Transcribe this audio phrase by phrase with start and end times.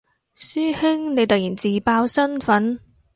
[0.35, 2.79] 師兄你突然自爆身份